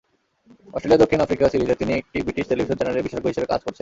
[0.75, 3.69] অস্ট্রেলিয়া-দক্ষিণ Africa সিরিজে তিনি একটি ব্রিটিশ টেলিভিশন চ্যানেলের বিশেষজ্ঞ হিসেবে কাজ করছেন।